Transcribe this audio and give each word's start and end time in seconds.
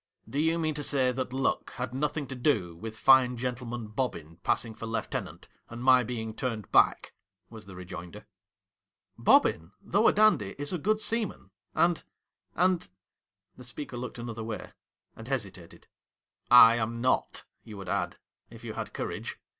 Do 0.27 0.39
you 0.39 0.57
mean 0.57 0.73
to 0.73 0.81
say 0.81 1.11
that 1.11 1.31
luck 1.31 1.73
had 1.73 1.93
nothing 1.93 2.25
to 2.29 2.33
do 2.35 2.75
with 2.75 2.97
Fine 2.97 3.37
Gentleman 3.37 3.85
Bobbin 3.89 4.37
passing 4.37 4.73
for 4.73 4.87
lieutenant, 4.87 5.47
and 5.69 5.83
my 5.83 6.03
being 6.03 6.33
turned 6.33 6.71
back?' 6.71 7.13
was 7.51 7.67
the 7.67 7.75
rejoinder.' 7.75 8.25
Bobbin, 9.29 9.73
though 9.79 10.07
a 10.07 10.11
dandy, 10.11 10.55
is 10.57 10.73
a 10.73 10.79
good 10.79 10.99
seaman, 10.99 11.51
and— 11.75 12.03
and.' 12.55 12.89
The 13.57 13.63
speaker 13.63 13.95
looked 13.95 14.17
another 14.17 14.43
way, 14.43 14.71
and 15.15 15.27
hesitated.' 15.27 15.85
I 16.69 16.77
am 16.77 16.99
not, 16.99 17.45
you 17.63 17.77
would 17.77 17.87
add— 17.87 18.17
if 18.49 18.63
you 18.63 18.73
had 18.73 18.93
courage. 18.93 19.37